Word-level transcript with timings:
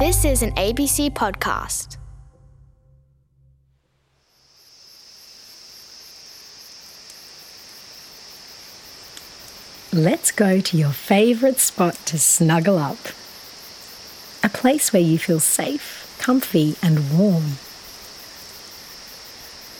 This 0.00 0.24
is 0.24 0.42
an 0.42 0.52
ABC 0.52 1.10
podcast. 1.10 1.98
Let's 9.92 10.32
go 10.32 10.62
to 10.62 10.76
your 10.78 10.88
favourite 10.88 11.58
spot 11.58 11.96
to 12.06 12.18
snuggle 12.18 12.78
up. 12.78 12.96
A 14.42 14.48
place 14.48 14.90
where 14.90 15.02
you 15.02 15.18
feel 15.18 15.38
safe, 15.38 16.16
comfy, 16.18 16.76
and 16.82 17.18
warm. 17.18 17.58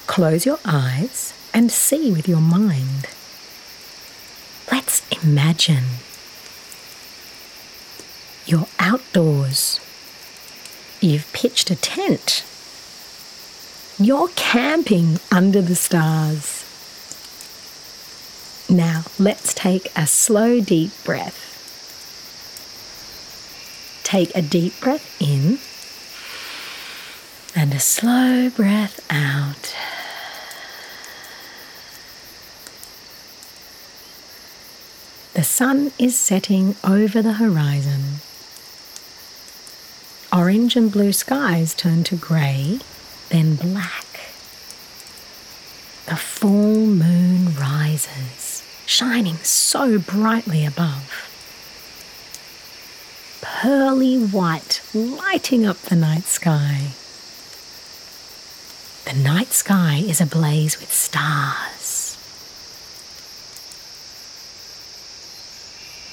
Close 0.07 0.45
your 0.45 0.59
eyes 0.66 1.32
and 1.55 1.73
see 1.73 2.12
with 2.12 2.29
your 2.29 2.43
mind. 2.43 3.09
Let's 4.71 5.00
imagine. 5.25 5.84
You're 8.45 8.68
outdoors. 8.79 9.80
You've 11.00 11.32
pitched 11.32 11.71
a 11.71 11.77
tent. 11.77 12.45
You're 13.99 14.29
camping 14.36 15.18
under 15.32 15.63
the 15.63 15.75
stars. 15.75 16.67
Now, 18.68 19.04
let's 19.18 19.54
take 19.54 19.90
a 19.96 20.07
slow, 20.07 20.61
deep 20.61 20.93
breath. 21.04 21.46
Take 24.04 24.36
a 24.36 24.43
deep 24.43 24.79
breath 24.81 25.17
in 25.21 25.59
and 27.54 27.73
a 27.73 27.81
slow 27.81 28.51
breath 28.51 29.01
out. 29.11 29.75
The 35.34 35.45
sun 35.45 35.92
is 35.98 36.17
setting 36.17 36.77
over 36.84 37.23
the 37.23 37.34
horizon. 37.34 38.20
Orange 40.33 40.77
and 40.77 40.92
blue 40.92 41.12
skies 41.12 41.75
turn 41.75 42.05
to 42.05 42.14
grey, 42.14 42.78
then 43.31 43.56
black. 43.56 44.05
The 46.06 46.14
full 46.14 46.87
moon 46.87 47.56
rises, 47.56 48.62
shining 48.87 49.37
so 49.39 49.98
brightly 49.98 50.64
above. 50.64 51.27
Pearly 53.41 54.19
white 54.22 54.81
lighting 54.95 55.67
up 55.67 55.78
the 55.78 55.97
night 55.97 56.25
sky. 56.25 56.92
The 59.05 59.20
night 59.20 59.48
sky 59.48 59.97
is 60.06 60.20
ablaze 60.20 60.78
with 60.78 60.92
stars. 60.92 62.17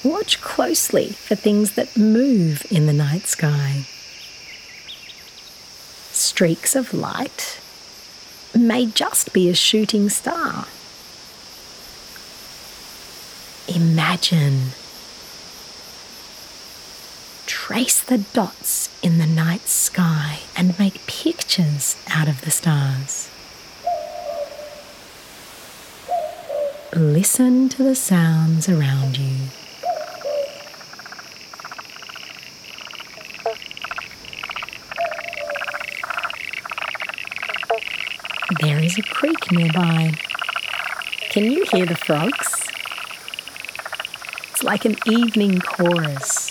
Watch 0.02 0.40
closely 0.40 1.10
for 1.10 1.36
things 1.36 1.72
that 1.72 1.96
move 1.96 2.66
in 2.68 2.86
the 2.86 2.92
night 2.92 3.28
sky. 3.28 3.86
Streaks 6.28 6.76
of 6.76 6.92
light 6.92 7.58
may 8.54 8.84
just 8.84 9.32
be 9.32 9.48
a 9.48 9.54
shooting 9.54 10.10
star. 10.10 10.66
Imagine. 13.66 14.72
Trace 17.46 18.02
the 18.02 18.18
dots 18.18 18.90
in 19.02 19.16
the 19.16 19.26
night 19.26 19.62
sky 19.62 20.40
and 20.54 20.78
make 20.78 21.06
pictures 21.06 21.96
out 22.10 22.28
of 22.28 22.42
the 22.42 22.50
stars. 22.50 23.30
Listen 26.94 27.70
to 27.70 27.82
the 27.82 27.94
sounds 27.94 28.68
around 28.68 29.16
you. 29.16 29.48
There 38.60 38.82
is 38.82 38.98
a 38.98 39.02
creek 39.02 39.52
nearby. 39.52 40.14
Can 41.30 41.44
you 41.44 41.64
hear 41.70 41.86
the 41.86 41.94
frogs? 41.94 42.66
It's 44.50 44.64
like 44.64 44.84
an 44.84 44.96
evening 45.06 45.60
chorus. 45.60 46.50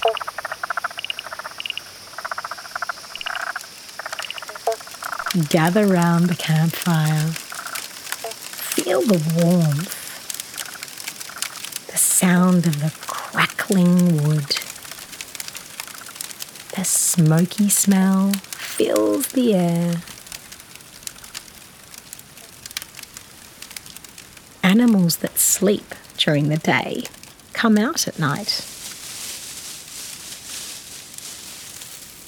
Gather 5.50 5.86
round 5.86 6.30
the 6.30 6.36
campfire. 6.36 7.28
Feel 8.72 9.02
the 9.02 9.22
warmth, 9.36 9.94
the 11.92 11.98
sound 11.98 12.68
of 12.68 12.80
the 12.80 12.94
crackling 13.06 14.24
wood. 14.24 14.56
The 16.74 16.86
smoky 16.86 17.68
smell 17.68 18.31
fills 18.31 19.28
the 19.28 19.54
air. 19.56 20.02
Animals 24.68 25.18
that 25.20 25.40
sleep 25.40 25.96
during 26.18 26.50
the 26.50 26.58
day 26.58 27.06
come 27.54 27.78
out 27.78 28.06
at 28.06 28.20
night. 28.20 28.66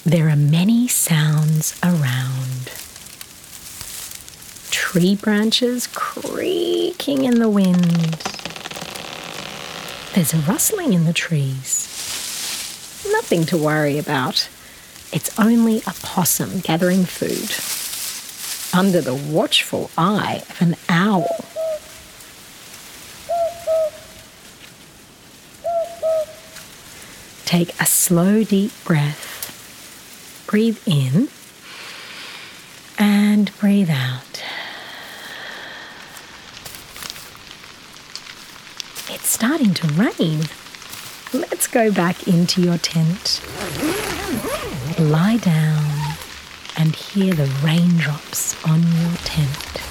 There 0.06 0.30
are 0.30 0.36
many 0.36 0.88
sounds 0.88 1.78
around. 1.82 2.72
Tree 4.70 5.16
branches 5.16 5.86
creaking 5.88 7.24
in 7.24 7.40
the 7.40 7.50
wind. 7.50 8.22
There's 10.14 10.32
a 10.32 10.38
rustling 10.50 10.94
in 10.94 11.04
the 11.04 11.12
trees. 11.12 13.04
Nothing 13.12 13.44
to 13.44 13.58
worry 13.58 13.98
about. 13.98 14.48
It's 15.12 15.38
only 15.38 15.80
a 15.80 15.92
possum 16.02 16.60
gathering 16.60 17.04
food 17.04 17.52
under 18.72 19.02
the 19.02 19.14
watchful 19.14 19.90
eye 19.98 20.42
of 20.48 20.62
an 20.62 20.76
owl. 20.88 21.49
Take 27.50 27.74
a 27.80 27.84
slow, 27.84 28.44
deep 28.44 28.70
breath. 28.84 30.46
Breathe 30.46 30.78
in 30.86 31.26
and 32.96 33.50
breathe 33.58 33.90
out. 33.90 34.44
It's 39.12 39.28
starting 39.28 39.74
to 39.74 39.88
rain. 39.94 40.42
Let's 41.32 41.66
go 41.66 41.90
back 41.90 42.28
into 42.28 42.62
your 42.62 42.78
tent. 42.78 43.40
Lie 45.00 45.38
down 45.38 46.14
and 46.76 46.94
hear 46.94 47.34
the 47.34 47.52
raindrops 47.64 48.64
on 48.64 48.80
your 48.80 49.16
tent. 49.24 49.89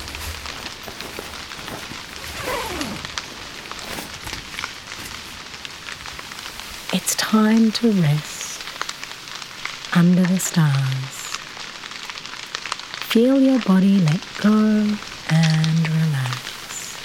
It's 6.91 7.13
time 7.15 7.71
to 7.73 7.91
rest 8.01 8.61
under 9.95 10.23
the 10.23 10.39
stars. 10.39 11.37
Feel 13.11 13.39
your 13.39 13.59
body 13.59 13.99
let 13.99 14.21
go 14.41 14.97
and 15.29 15.89
relax. 15.89 16.97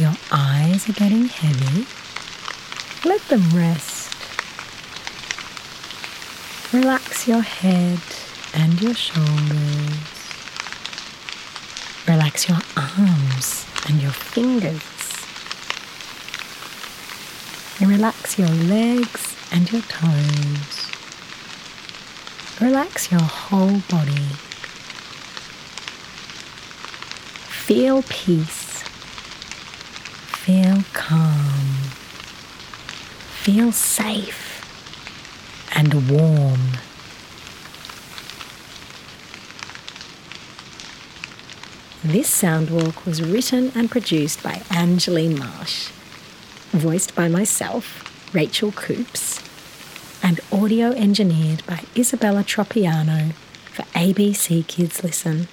Your 0.00 0.14
eyes 0.30 0.88
are 0.88 0.92
getting 0.92 1.24
heavy. 1.26 1.86
Let 3.08 3.20
them 3.28 3.42
rest. 3.50 4.14
Relax 6.72 7.26
your 7.26 7.42
head 7.42 8.00
and 8.54 8.80
your 8.80 8.94
shoulders. 8.94 9.98
Relax 12.06 12.48
your 12.48 12.58
arms 12.76 13.66
and 13.88 14.00
your 14.00 14.12
fingers. 14.12 14.82
And 17.80 17.83
relax 17.94 18.36
your 18.40 18.48
legs 18.48 19.36
and 19.52 19.70
your 19.70 19.82
toes. 19.82 20.90
Relax 22.60 23.12
your 23.12 23.20
whole 23.20 23.82
body. 23.88 24.26
Feel 27.66 28.02
peace. 28.08 28.82
Feel 30.42 30.82
calm. 30.92 31.66
Feel 33.44 33.70
safe 33.70 34.42
and 35.76 36.10
warm. 36.10 36.78
This 42.02 42.28
sound 42.28 42.70
walk 42.70 43.06
was 43.06 43.22
written 43.22 43.70
and 43.76 43.88
produced 43.88 44.42
by 44.42 44.62
Angeline 44.68 45.38
Marsh 45.38 45.93
voiced 46.74 47.14
by 47.14 47.28
myself, 47.28 48.34
Rachel 48.34 48.72
Coops, 48.72 49.40
and 50.24 50.40
audio 50.50 50.90
engineered 50.90 51.64
by 51.66 51.84
Isabella 51.96 52.42
Tropiano 52.42 53.32
for 53.72 53.82
ABC 53.94 54.66
Kids 54.66 55.04
Listen. 55.04 55.46